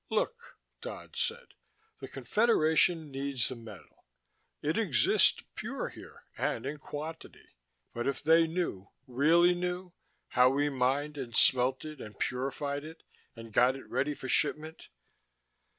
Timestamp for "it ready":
13.75-14.15